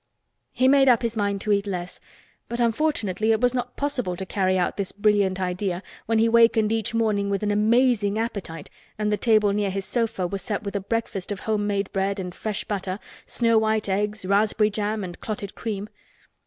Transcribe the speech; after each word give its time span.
He 0.51 0.67
made 0.67 0.89
up 0.89 1.03
his 1.03 1.15
mind 1.15 1.41
to 1.41 1.51
eat 1.51 1.67
less, 1.67 1.99
but 2.49 2.59
unfortunately 2.59 3.31
it 3.31 3.39
was 3.39 3.53
not 3.53 3.77
possible 3.77 4.15
to 4.15 4.25
carry 4.25 4.57
out 4.57 4.75
this 4.75 4.91
brilliant 4.91 5.39
idea 5.39 5.83
when 6.07 6.17
he 6.17 6.27
wakened 6.27 6.71
each 6.71 6.95
morning 6.95 7.29
with 7.29 7.43
an 7.43 7.51
amazing 7.51 8.17
appetite 8.17 8.71
and 8.97 9.11
the 9.11 9.15
table 9.17 9.53
near 9.53 9.69
his 9.69 9.85
sofa 9.85 10.25
was 10.25 10.41
set 10.41 10.63
with 10.63 10.75
a 10.75 10.79
breakfast 10.79 11.31
of 11.31 11.41
home 11.41 11.67
made 11.67 11.93
bread 11.93 12.19
and 12.19 12.33
fresh 12.33 12.63
butter, 12.63 12.97
snow 13.27 13.59
white 13.59 13.87
eggs, 13.87 14.25
raspberry 14.25 14.71
jam 14.71 15.03
and 15.03 15.19
clotted 15.19 15.53
cream. 15.53 15.87